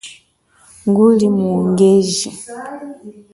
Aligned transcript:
Nguli 0.87 1.27
mu 1.35 1.47
ungeji. 1.57 2.29